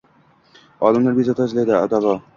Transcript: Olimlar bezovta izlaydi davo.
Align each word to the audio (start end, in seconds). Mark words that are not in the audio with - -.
Olimlar 0.89 1.19
bezovta 1.19 1.47
izlaydi 1.53 1.81
davo. 1.95 2.21